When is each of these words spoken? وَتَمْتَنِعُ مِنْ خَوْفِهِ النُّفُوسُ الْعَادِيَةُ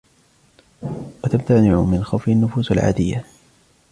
وَتَمْتَنِعُ 1.23 1.81
مِنْ 1.83 2.03
خَوْفِهِ 2.03 2.31
النُّفُوسُ 2.31 2.71
الْعَادِيَةُ 2.71 3.25